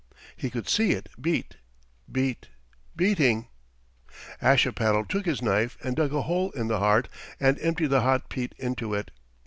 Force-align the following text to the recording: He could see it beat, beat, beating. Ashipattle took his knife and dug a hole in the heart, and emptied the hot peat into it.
He 0.35 0.49
could 0.49 0.67
see 0.67 0.93
it 0.93 1.09
beat, 1.21 1.57
beat, 2.11 2.47
beating. 2.95 3.49
Ashipattle 4.41 5.05
took 5.07 5.27
his 5.27 5.43
knife 5.43 5.77
and 5.83 5.95
dug 5.95 6.11
a 6.11 6.23
hole 6.23 6.49
in 6.53 6.69
the 6.69 6.79
heart, 6.79 7.07
and 7.39 7.59
emptied 7.61 7.91
the 7.91 8.01
hot 8.01 8.27
peat 8.27 8.55
into 8.57 8.95
it. 8.95 9.11